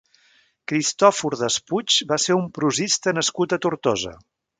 [0.69, 4.15] Cristòfor Despuig va ser un prosista nascut a Tortosa.